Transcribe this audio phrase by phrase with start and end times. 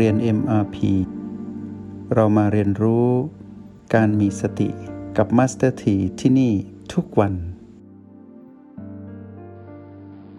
[0.00, 0.76] เรียน MRP
[2.14, 3.08] เรามาเรียนรู้
[3.94, 4.68] การมีสติ
[5.16, 6.52] กับ Master T ที่ที่นี่
[6.92, 7.34] ทุกวัน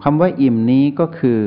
[0.02, 1.40] คำว่าอิ่มนี้ก็คือ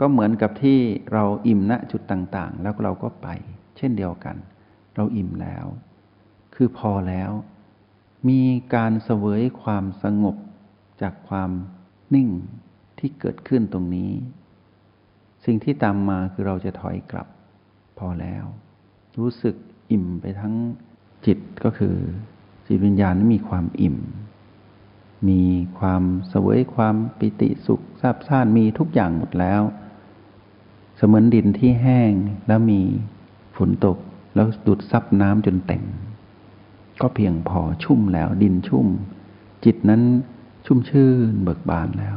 [0.00, 0.78] ก็เหมือนกับที่
[1.12, 3.28] เราอิ่มณจุดต่างๆ แล้วเราก็ไป
[3.76, 4.36] เช่นเดียวกัน
[4.96, 5.66] เราอิ่มแล้ว
[6.54, 7.30] คือพอแล้ว
[8.28, 8.42] มี
[8.74, 10.36] การเสวยความสงบ
[11.02, 11.50] จากความ
[12.14, 12.28] นิ่ง
[12.98, 14.10] ที่เกิดขึ้นตรงนี้
[15.44, 17.28] สิ่งที่ตามมาคือเราจะถอยกลับ
[18.00, 18.44] พอแล้ว
[19.18, 19.54] รู้สึก
[19.90, 20.54] อิ่มไปทั้ง
[21.26, 21.96] จิตก็คือ
[22.66, 23.96] จิตวิญญาณนั้นมีความอิ่ม
[25.28, 25.42] มี
[25.78, 29.62] ความเสวยความปิติสุขซาบซ่านมีทุกอย่างหมดแล้ว
[30.96, 32.12] เสมือนดินที่แห้ง
[32.46, 32.80] แล้วมี
[33.56, 33.98] ฝนตก
[34.34, 35.82] แล้วดูดซับน้ำจนเต็ม
[37.00, 38.86] ก็เพียงพอชุ่มแล้วดินชุ่ม
[39.64, 40.02] จิตนั้น
[40.66, 42.16] ชุ่มชื่นเบิกบานแล้ว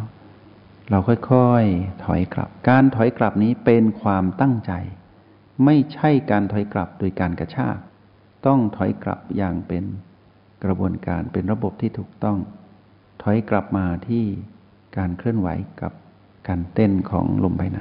[0.90, 4.74] เราค่อยๆ ถอยกลับ การถอยกลับนี้เป็นความตั้งใจ
[5.66, 7.78] ไม่ใช่การถอยกลับโดยการกระชาก
[8.46, 9.84] ต้องถอยกลับอย่างเป็น
[10.64, 12.38] กระบวนการเป็นระบบที่ถูกต้อง
[13.24, 14.26] ถอยกลับมาที่
[14.98, 15.50] การเคลื่อนไหว
[15.82, 15.94] กับ
[16.48, 17.80] การเต้นของลมภายใน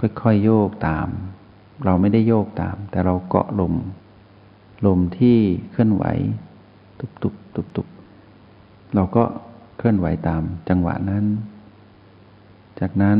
[0.00, 1.08] ค่อยๆโยกตาม
[1.84, 3.74] เราไม่ได้โยกตาม แต่เราเกาะลม
[4.86, 5.38] ลมที่
[5.70, 6.04] เคลื่อนไหว
[7.22, 9.24] ตุบๆตุบๆเราก็
[9.76, 11.24] เคลื่อนไหวตามจังหวะนั้น
[12.80, 13.18] จากนั้น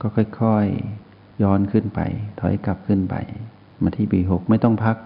[0.00, 1.03] ก็ค่อยๆ
[1.42, 2.00] ย้อนขึ้นไป
[2.40, 3.16] ถอยกลับขึ้นไป
[3.82, 4.96] มาที่ B6 ไม่ต้องพัก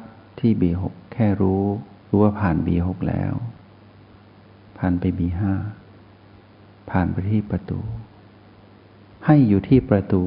[0.41, 1.63] ที่ B6 แค่รู้
[2.09, 3.33] รู้ว่าผ่าน B6 แล้ว
[4.79, 5.43] ผ่านไป B5
[6.91, 7.81] ผ่านไปที่ประตู
[9.27, 10.23] ให้อยู่ที่ประตู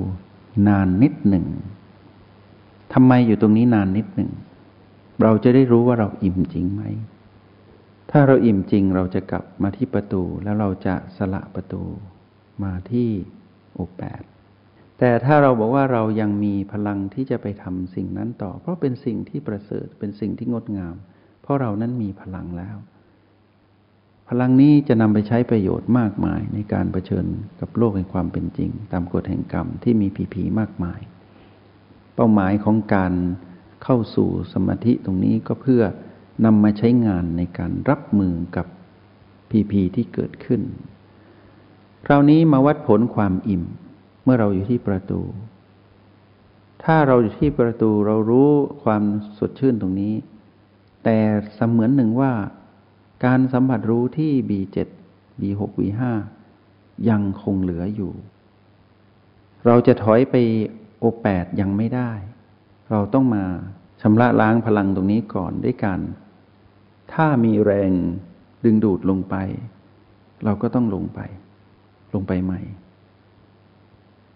[0.67, 1.45] นานนิดหนึ่ง
[2.93, 4.31] ทำไมอยู่ตรงนี้นานนิดหนึ่ง
[5.21, 6.83] เราจะได้รู้ว่าเราอิ่มจริงไหม
[8.11, 11.83] ถ้าเราอิ่มจริงเราจะกลับมาที่ประตูแล้วเราจะสละประตู
[12.63, 13.09] มาที่
[13.73, 14.21] โอแปด
[15.03, 20.95] แต่ถ้าเราบอกว่าเรายังมีพลังที่จะไปทำสิ่งนั้นต่อ เพราะเป็นสิ่งที่ประเสริฐเป็นสิ่งที่งดงาม
[21.41, 22.77] เพราะเรานั้นมีพลังแล้ว
[24.29, 27.25] พลังนี้จะนำไปใช้ประโยชน์มากมายในการรเผชิญ
[27.59, 30.99] กับโลกแห่งความเป็นจริง ตามกฎแห่งกรรมที่มีผีผีมากมาย
[32.15, 33.13] เป้าหมายของการ
[33.83, 35.83] เข้าสู่สมาธิตรงนี้ก็เพื่อ
[36.45, 38.67] นำมาใช้งานในการรับมือกับ
[39.49, 40.61] พีพีที่เกิดขึ้น
[42.05, 43.63] คราวนี้มาวัดผลความอิ่ม
[44.23, 45.21] เมื่อเราอยู่ที่ประตู
[46.83, 48.49] ถ้าเราอยู่ที่ประตูเรารู้
[48.83, 49.03] ความ
[49.37, 50.13] สดชื่นตรงนี้
[51.03, 51.17] แต่
[51.55, 52.33] เสมือนหนึ่งว่า
[53.25, 54.77] การสัมผัสรู้ที่ B7
[55.41, 56.01] B6 B5
[57.09, 58.11] ยังคงเหลืออยู่
[59.65, 60.35] เราจะถอยไป
[61.03, 62.11] O8 ยังไม่ได้
[62.89, 63.43] เราต้องมา
[64.01, 65.99] ชำระล้างพลังตรงนี้ก่อนด้วยการ
[67.13, 67.91] ถ้ามีแรง
[68.63, 69.35] ดึงดูดลงไป
[70.45, 71.19] เราก็ต้องลงไป
[72.13, 72.61] ลงไปใหม่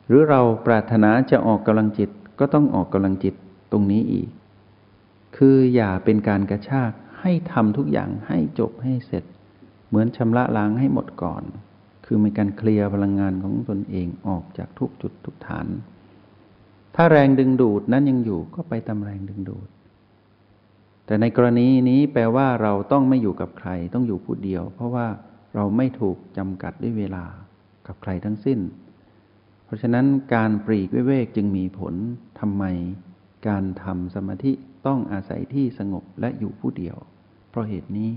[0.08, 3.36] หรือเราปรารถนาจะออกกำลังจิตก็ต้องออกกำลังจิต
[3.72, 4.30] ตรงนี้อีก
[5.38, 9.24] คืออย่าเป็นการกระชากให้ทำทุกอย่างให้จบให้เสร็จ
[9.88, 11.44] เหมือนชำระล้างให้หมดก่อน
[12.06, 15.68] คือมีการเคลียร์พลังงานของตนเองออกจากทุกจุดทุกฐาน
[16.96, 19.68] ถ้าแรงดึงดูดนั้นยังอยู่ก็ไปตามแรงดึงดูด
[21.06, 25.08] แต่ในกรณีนี้แปลว่าเราต้องไม่อยู่กับใครต้องอยู่ผู้เดียว เพราะว่า
[25.56, 27.26] เราไม่ถูกจำกัดด้วยเวลา
[27.88, 28.60] กับใครทั้งสิ้น
[29.76, 31.94] ราะฉะนั้นการปรีกวิเวกจึงมีผล
[32.40, 32.64] ทำไม
[33.48, 34.52] การทำสมาธิ
[34.88, 36.98] ต้องอาศัยที่สงบและอยู่ผู้เดียว
[37.50, 38.12] เพราะเหตุนี้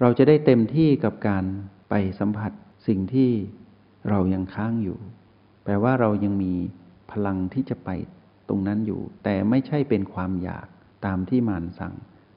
[0.00, 1.44] เราจะได้เต็มที่กับการ
[1.90, 2.52] ไปสัมผัส
[2.88, 3.30] สิ่งที่
[4.08, 4.98] เรายังค้างอยู่
[5.64, 6.54] แปลว่าเรายังมี
[7.10, 7.90] พลังที่จะไป
[8.48, 10.66] ตรงนั้นอยู่ แต่ไม่ใช่เป็นความอยาก
[11.06, 11.94] ตามที่มารสั่ง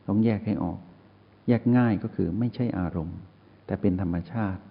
[0.07, 0.79] ต้องแยกให้ออก
[1.47, 3.19] แยกง่ายก็คือไม่ใช่อารมณ์
[3.65, 4.61] แต่เป็นธรรมชาติ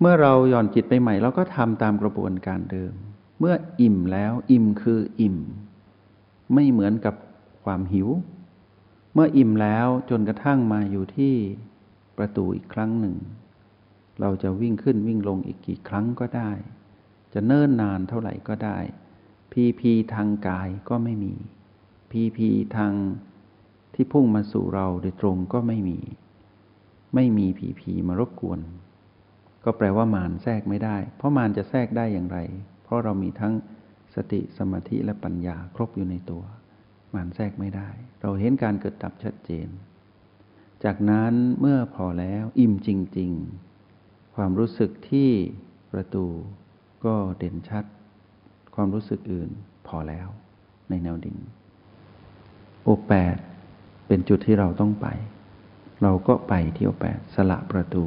[0.00, 2.92] เมื่อเราหย่อนจิตไปใหม่ เราก็ทำตามกระบวนการเดิม
[3.38, 5.38] เมื่ออิ่มแล้วอิ่มคืออิ่ม
[6.54, 7.14] ไม่เหมือนกับ
[7.64, 8.08] ความหิว
[9.14, 11.34] เมื่ออิ่มแล้วจนกระทั่งมาอยู่ที่
[12.18, 13.16] ประตูอีกครั้งหนึ่ง
[14.20, 16.50] เราจะวิ่งขึ้นวิ่งลงอีกกี่ครั้งก็ได้
[17.32, 18.78] จะเนิ่นนานเท่าไหร่ก็ได้
[19.52, 21.34] พีพีทางกายก็ไม่มี
[22.10, 22.92] พีพีทาง
[23.94, 25.98] ที่พุ่งมาสู่เราโดยตรงก็ไม่มี
[27.14, 28.60] ไม่มีผีผีมารบกวน
[29.64, 32.38] ก็แปลว่ามารแทรกไม่ได้ เพราะมารจะแทรกได้อย่างไร
[32.84, 33.54] เพราะเรามีทั้ง
[34.14, 36.42] สติสมาธิและปัญญาครบอยู่ในตัว
[37.14, 37.88] มารแทรกไม่ได้
[38.22, 39.68] เราเห็นการเกิดดับชัดเจน
[40.84, 43.32] จากนั้นเมื่อพอแล้วอิ่มจริง
[43.82, 45.30] ๆ ความรู้สึกที่
[45.92, 46.26] ประตู
[47.04, 47.84] ก็เด่นชัด
[48.74, 49.50] ความรู้สึกอื่น
[49.86, 50.28] พอแล้ว
[50.90, 51.36] ในแนวดิ่ง
[52.82, 53.36] โอแปด
[54.06, 55.06] เป็นจุดที่เราต้องไป
[56.02, 58.04] เราก็ไปที่โอแปดสละประตู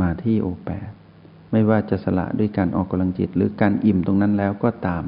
[0.00, 0.90] มาที่โอแปด
[1.52, 5.04] ไม่ว่าจะสละด้วยการออกกำลังจิต หรือการอิ่มตรงนั้นแล้วก็ตาม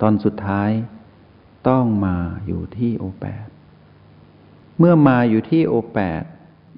[0.00, 0.70] ตอนสุดท้าย
[1.68, 2.16] ต้องมา
[2.46, 3.46] อยู่ที่โอแปด
[4.78, 6.22] เมื่อมาอยู่ที่โอแปด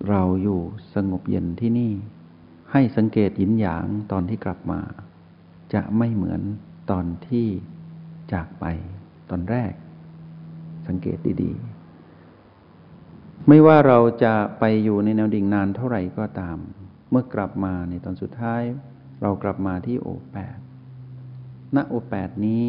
[0.08, 0.60] เราอยู่
[0.94, 1.92] สงบเย็นที่นี่
[2.72, 4.80] ให้สังเกตหยินหยางตอนที่กลับมา
[5.74, 6.40] จะไม่เหมือน
[6.90, 7.46] ตอนที่
[8.32, 8.64] จากไป
[9.30, 9.72] ตอนแรก
[10.86, 16.58] สังเกตดีๆ ไม่ว่าเราจะไปอยู่ในแนวดิ่งนานเท่าไหร่ก็ตาม
[17.10, 18.62] เมื่อกลับมาในตอนสุดท้าย
[19.22, 20.58] เรากลับมาที่โอแปด
[21.76, 22.68] ณโอแปดนี้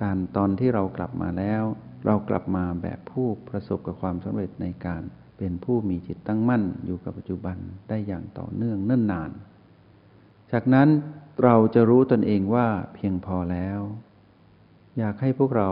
[0.00, 1.62] ตอนตอนที่เรากลับมาแล้ว
[2.06, 5.02] เรากลับมาแบบผู้ประสบกับความสำเร็จในการ
[5.38, 7.56] เป็นผู้มีจิตตั้งมั่นอยู่กับปัจจุบัน
[7.88, 9.30] ได้อย่างต่อเนื่องเนิ่นนาน
[10.52, 10.88] จากนั้น
[11.44, 13.80] เราจะรู้ตนเองว่าเพียงพอแล้ว
[14.98, 15.70] อยากให้พวกเรา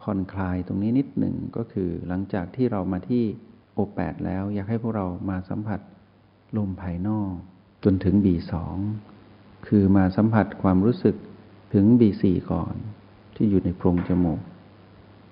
[0.00, 3.24] ผ่อนคลายตรงนี้นิดหนึ่งก็คือหลังจากที่เรามาที่
[3.74, 5.80] โอแปดแล้ว อยากให้พวกเรามาสัมผัส
[6.58, 7.32] ลมภายนอก
[7.84, 8.76] จนถึงบีสอง
[9.66, 11.16] คือมาสัมผัสความรู้สึก
[11.74, 12.74] ถึงบีสี่ก่อน
[13.36, 14.40] ที่อยู่ในโพรงจมูก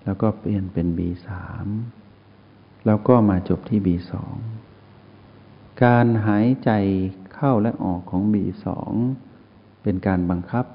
[0.04, 1.28] แล้วก็เปลี่ยนเป็น B3
[2.86, 4.12] แล้วก็มาจบที่ B2
[5.84, 6.70] การหายใจ
[7.34, 8.66] เข้าและออกของ B2
[9.82, 10.66] เป็นการบังคับ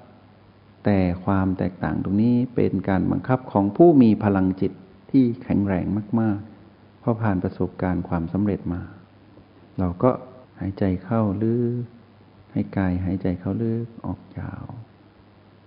[0.86, 4.72] แต่ความแตกต่างตรงนี้เป็นการบังคับของผู้มีพลังจิต
[5.12, 5.86] ที่แข็งแรง
[6.20, 8.82] มาก ๆ เพราะผ่านประสบการณ์ความสำเร็จมา
[9.80, 10.12] เราก็
[10.60, 11.84] หายใจเข้าลึก
[12.52, 14.66] ให้กายหายใจเข้าลึกออกยาว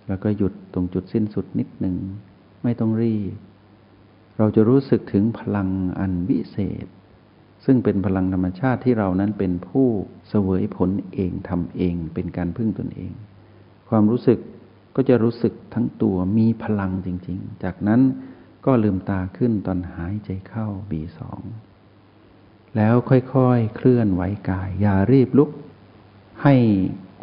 [0.07, 1.97] แล้วก็หยุดตรงจุดสิ้นสุดนิดหนึ่ง
[2.63, 3.35] ไม่ต้องรีบ
[4.37, 5.69] เราจะรู้สึกถึงพลัง
[5.99, 6.87] อันวิเศษ
[7.65, 9.87] ซึ่งเป็นพลังธรรมชาติที่เรานั้นเป็นผู้
[10.29, 13.13] เสวยผลเองทำเองเป็นการพึ่งตนเอง
[13.89, 14.39] ความรู้สึก
[14.95, 18.01] ก็จะรู้สึกทั้งตัวมีพลังจริง ๆ จากนั้น
[18.65, 21.41] ก็ลืมตาขึ้นตอนหายใจเข้าบีสอง
[22.77, 25.49] แล้วค่อยๆเคลื่อนไหวกาย อย่ารีบลุก
[26.43, 26.55] ให้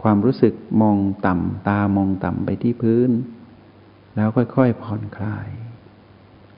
[0.03, 3.11] ความรู้สึกมองต่ำตามองต่ำไปที่พื้น
[4.17, 5.49] แล้วค่อยๆผ่อนคลาย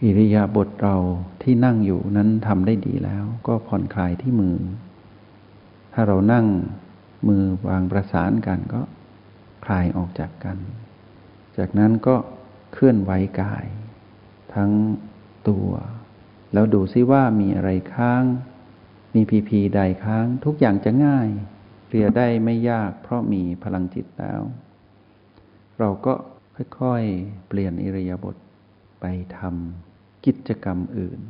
[0.02, 0.96] อิริยาบถเรา
[1.42, 4.56] ที่นั่งอยู่นั้นทำได้ดีแล้ว ก็ผ่อนคลายที่มือ
[5.92, 6.46] ถ้าเรานั่ง
[7.28, 8.82] มือวางประสานกันก็
[9.64, 10.58] คลายออกจากกัน
[11.56, 12.16] จากนั้นก็
[12.72, 13.66] เคลื่อนไหวกาย
[14.54, 14.70] ทั้ง
[15.48, 15.68] ตัว
[16.52, 18.22] แล้วดูซิว่ามีอะไรค้าง
[19.14, 21.28] มีพีพีใดค้างทุกอย่างจะง่าย
[21.86, 24.40] เคลียร์ได้ไม่ยากเพราะมีพลังจิตแล้ว
[25.78, 26.14] เราก็
[26.80, 28.36] ค่อยๆ เปลี่ยนอิริยาบถ
[29.00, 29.06] ไป
[29.38, 31.20] ทำกิจกรรมอื่น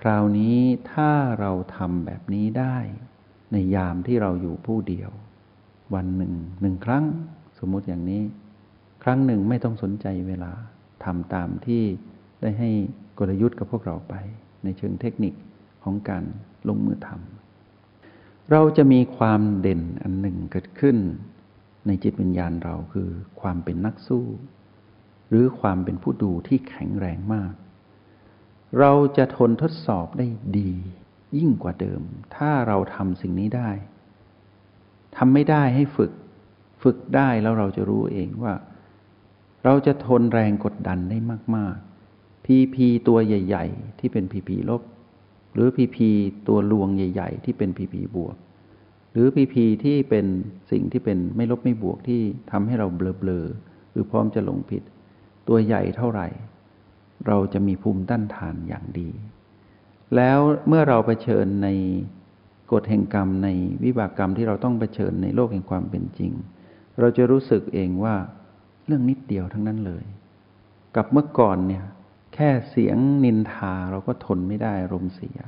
[0.00, 0.58] คราวนี้
[0.92, 1.10] ถ้า
[1.40, 2.76] เราทำแบบนี้ได้
[3.52, 5.10] ในยามที่เราอยู่ผู้เดียว
[5.94, 7.04] วันหนึ่งหนึ่งครั้ง
[7.58, 8.22] สมมุติอย่างนี้
[9.02, 10.52] ครั้งหนึ่งไม่ต้องสนใจเวลา
[11.04, 11.82] ทำตามที่
[12.40, 12.70] ได้ให้
[13.18, 14.14] กลยุทธ์กับพวกเราไป
[14.64, 15.34] ในเชิงเทคนิค
[15.82, 16.24] ของการ
[16.68, 20.96] ลงมือทำเราจะมีความเด่นอันหนึ่งเกิดขึ้น
[21.86, 23.08] ในจิตวิญญาณเราคือ
[23.40, 24.26] ความเป็นนักสู้
[25.28, 27.52] หรือความเป็นผู้ดูที่แข็งแรงมาก
[28.78, 30.26] เราจะทนทดสอบได้
[30.58, 30.72] ดี
[31.36, 32.02] ยิ่งกว่าเดิม
[32.36, 33.70] ถ้าเราทำสิ่งนี้ได้
[35.16, 36.12] ทำไม่ได้ให้ฝึก
[36.82, 38.54] ฝึกได้แล้วเราจะรู้เองว่า
[39.64, 41.18] เราจะทนแรงกดดันได้
[41.56, 41.76] มาก
[42.10, 44.82] ๆ พีพีตัวใหญ่ ๆ ที่เป็นพีพีลบ
[45.54, 46.08] หรือพีพี
[46.48, 48.36] ตัวลวงใหญ่ ๆ ที่เป็นพีพีบวก
[49.12, 50.26] หรือพีพีที่เป็น
[50.70, 54.82] สิ่งที่เป็นไม่ลบไม่บวกที่ทำให้เราเบลอๆหรือพร้อมจะหลงผิด
[55.48, 56.28] ตัวใหญ่เท่าไหร่
[57.26, 59.10] เราจะมีภูมิต้านทานอย่างดี
[60.16, 60.38] แล้ว
[60.68, 61.68] เมื่อเราไปเชิญใน
[62.72, 63.48] กฎแห่งกรรมใน
[63.84, 66.32] วิบากกรรมที่เราต้องไปเชิญในโลกแห่งความเป็นจริง
[67.00, 68.14] เราจะรู้สึกเองว่า
[68.86, 70.04] เรื่องนิดเดียวทั้งนั้นเลย
[70.96, 71.84] กับเมื่อก่อนเนี่ย
[72.40, 75.38] ค่เสียงนินทาเราก็ทนไม่ได้รมเสีย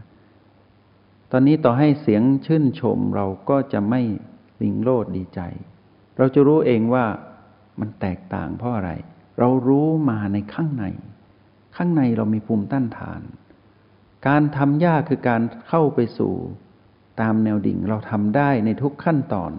[1.30, 4.00] ตอนนี้ต่อให้เสียงชื่นชมเราก็จะไม่
[4.62, 5.40] ลิงโลดดีใจ
[6.18, 7.06] เราจะรู้เองว่า
[7.80, 8.90] มันแตกต่างเพราะอะไร
[9.38, 10.84] เรารู้มาในข้างใน
[11.76, 13.22] ข้างในเรามีภูมิต้านทาน
[14.28, 16.34] การทำยากคือการเข้าไปสู่
[17.20, 19.52] ตามแนวดิ่งเราทำได้ในทุกขั้นตอน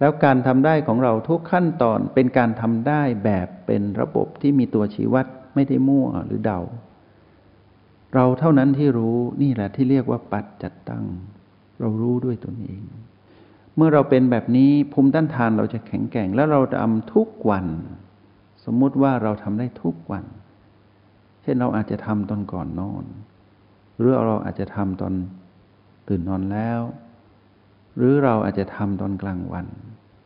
[0.00, 6.60] แล้วการทำได้ของเราทุกขั้นตอนเป็นการทำได้แบบเป็นระบบที่มีตัวชี้วัด ไม่ได้มั่วหรือเดา
[8.14, 11.04] เราเท่านั้นที่รู้นี่แหละที่เรียกว่าปัจจัดตั้ง
[11.80, 12.82] เรารู้ด้วยตนเอง
[13.76, 17.66] เมื่อเราเป็นแบบนี้ภูมิต้านทานเราจะแข็งแกร่ง แล้วเราทำทุกวัน
[18.64, 20.24] สมมุติว่าเราทำได้ทุกวัน
[21.42, 23.04] เช่นเราอาจจะทำตอนก่อนนอน
[23.98, 25.14] หรือเราอาจจะทำตอน
[26.08, 26.80] ตื่นนอนแล้ว
[27.96, 29.66] หรือเราอาจจะทำตอนกลางวัน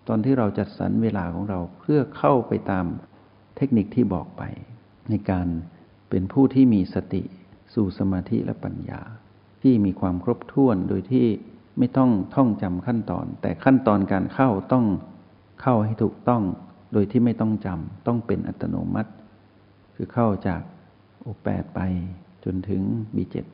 [0.08, 2.84] ตอนที่เราจัดสรรเวลาของเราเพื่อเข้าไปตาม
[3.56, 4.42] เทคนิคที่บอกไป
[5.10, 5.46] ในการ
[6.10, 7.22] เป็นผู้ที่มีสติ
[7.74, 9.00] สู่สมาธิและปัญญา
[9.62, 11.26] ที่มีความครบถ้วนโดยที่
[11.78, 14.86] ไม่ต้องท่องจำขั้นตอน แต่ขั้นตอนการเข้าต้อง
[15.62, 16.42] เข้าให้ถูกต้อง
[16.92, 19.10] โดยที่ไม่ต้องจำต้องเป็นอัตโนมัติ
[19.94, 20.62] คือเข้าจาก
[21.20, 21.80] โอแปดไป
[22.44, 22.82] จนถึง
[23.16, 23.46] บีเจ็ด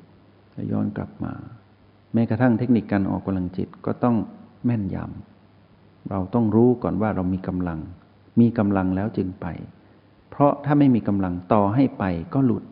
[0.52, 1.32] แล้วย้อนกลับมา
[2.12, 4.16] แม้กระทั่งเทคนิคการออกกำลังจิตก็ต้อง
[4.64, 7.78] แม่นยำเราต้องรู้ก่อนว่าเรามีกำลัง
[8.40, 9.46] มีกำลังแล้วจึงไป
[10.38, 12.04] เพราะถ้าไม่มีกำลังต่อให้ไป
[12.34, 12.64] ก็หลุด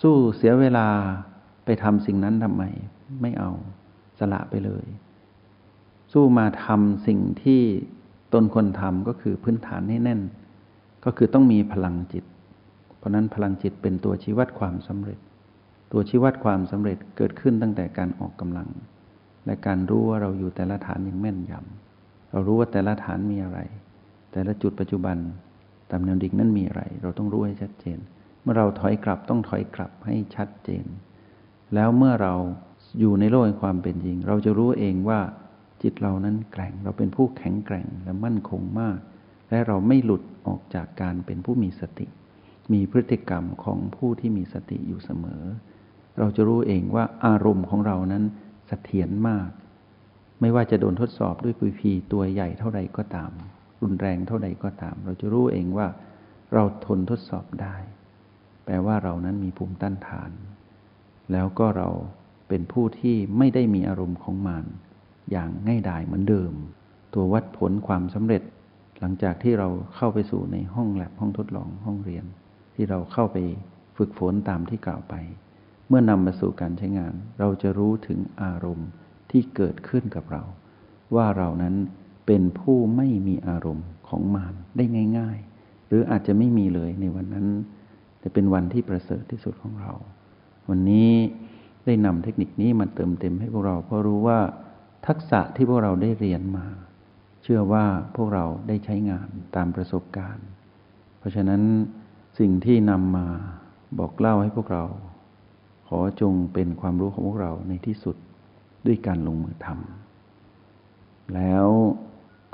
[0.00, 0.86] สู้เสียเวลา
[1.64, 2.62] ไปทำสิ่งนั้นทำไม
[3.20, 3.50] ไม่เอา
[4.18, 4.86] สละไปเลย
[6.12, 7.62] สู้มาทำสิ่งที่
[8.32, 10.20] ตนคนทำก็คือพื้นฐานให้แน่น
[11.04, 12.24] ก็คือต้องมีพลังจิต
[12.98, 15.18] เพราะนั้นพลังจิตเป็นตัวชี้วัดความสำเร็จ
[15.92, 18.68] ตัวชี้วัดความสำเร็จเกิดขึ้นตั้งแต่การออกกำลัง
[19.44, 23.60] และการรู้ว่าเราอยู่แต่ละฐานอย่างแม่นยำเรารู้ว่าแต่ละฐานมีอะไร
[24.32, 25.18] แต่ละจุดปัจจุบัน
[25.90, 27.98] ตามแนวดิ่งนั้นมีอะไร เราต้องรู้ให้ชัดเจน
[28.42, 30.84] เมื่อเราถอยกลับต้องถอยกลับให้ชัดเจน
[31.74, 32.34] แล้วเมื่อเรา
[33.00, 35.20] อยู่ในโลกแห่งความเป็นจริง เราจะรู้เองว่า
[35.82, 38.98] จิตเรานั้นแกร่ง เราเป็นผู้แข็งแกร่งและมั่นคงมาก
[39.50, 42.06] และเราไม่หลุดออกจากการเป็นผู้มีสติ
[42.72, 45.42] มีพฤติกรรมของผู้ที่มีสติอยู่เสมอ
[46.18, 48.26] เราจะรู้เองว่าอารมณ์ของเรานั้นส
[48.68, 49.48] เสถียรมาก
[50.40, 53.30] ไม่ว่าจะโดนทดสอบด้วยปุยพีตัวใหญ่เท่าใดก็ตาม
[53.82, 55.86] รุนแรงเท่าใดก็ตาม เราจะรู้เองว่า
[56.54, 57.76] เราทนทดสอบได้
[58.64, 60.30] แปลว่าเรานั้นมีภูมิต้านทาน
[61.32, 61.88] แล้วก็เรา
[62.48, 64.66] เป็นผู้ที่ไม่ได้มีอารมณ์ของมาร
[65.30, 66.52] อย่างง่ายดายเหมือนเดิม
[67.14, 68.42] ตัววัดผลความสำเร็จ
[69.00, 72.24] หลังจากที่เราเข้าไปสู่ในห้องแลบห้องทดลองห้องเรียน
[72.74, 73.36] ที่เราเข้าไป
[73.96, 75.14] ฝึกฝนตามที่กล่าวไป
[75.88, 78.88] เมื่อนำมาสู่การใช้งาน เราจะรู้ถึงอารมณ์
[79.30, 80.42] ที่เกิดขึ้นกับเรา
[81.14, 81.74] ว่าเรานั้น
[82.28, 84.84] เป็นผู้ไม่มีอารมณ์ของมารได้
[85.18, 87.46] ง่าย ๆ หรืออาจจะไม่มีเลยในวันนั้น
[88.22, 89.92] จะเป็นวันที่ประเสริฐที่สุดของเรา
[90.68, 91.10] วันนี้
[91.86, 94.38] ได้นำเทคนิคนี้มาเติมเต็มให้พวกเรา เพราะรู้ว่า
[95.06, 96.66] ทักษะที่พวกเราได้เรียนมา
[97.42, 97.84] เชื่อว่า
[98.16, 100.46] พวกเราได้ใช้งานตามประสบการณ์
[101.18, 101.62] เพราะฉะนั้น
[102.38, 103.26] สิ่งที่นำมา
[103.98, 104.84] บอกเล่าให้พวกเรา
[105.88, 108.16] ขอจงเป็นความรู้ของพวกเราในที่สุด
[108.86, 111.66] ด้วยการลงมือทำแล้ว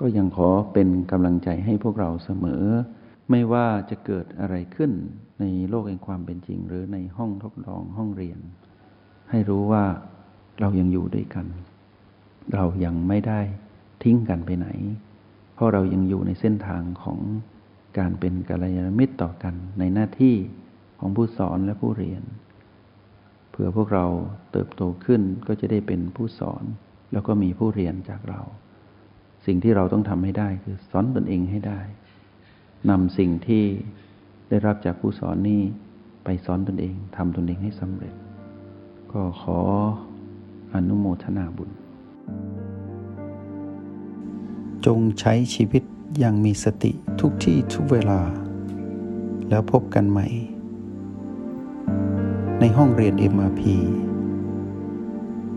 [0.01, 2.65] ก็ยังขอเป็นกำลังใจให้พวกเราเสมอ
[3.31, 4.93] ไม่ว่าจะเกิดอะไรขึ้น
[5.41, 8.39] ในโลกแห่งความเป็นจริง หรือในห้องทดลองห้องเรียน
[9.31, 9.85] ให้รู้ว่า
[10.61, 11.47] เรายังอยู่ด้วยกัน
[12.55, 13.41] เรายังไม่ได้
[14.03, 14.69] ทิ้งกันไปไหน
[15.55, 17.19] เพราะเรายังอยู่ในเส้นทางของ
[17.99, 20.37] การเป็นกัลยาณมิตรต่อกันในหน้าที่
[21.01, 22.23] ของผู้สอนและผู้เรียน
[23.51, 24.07] เพื่อพวกเรา
[24.53, 26.65] เติบโตขึ้นก็จะได้เป็นผู้สอน
[27.13, 28.41] แล้วก็มีผู้เรียนจากเรา
[29.47, 31.81] สิ่งที่เราต้องทำให้ได้คือสอนตนเองให้ได้
[32.91, 33.65] นำสิ่งที่
[34.49, 35.63] ได้รับจากผู้สอนนี้
[36.25, 38.15] ไปสอนตนเองทำตนเองให้สำเร็จ
[39.13, 39.59] ก็ขอ
[40.75, 41.71] อนุโมทนาบุญ
[44.87, 45.83] จงใช้ชีวิต
[46.19, 48.21] อย่างมีสติทุกที่ทุกเวลา
[49.49, 50.27] แล้วพบกันใหม่
[52.61, 53.63] ในห้องเรียน MRP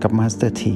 [0.01, 0.76] กับ Master T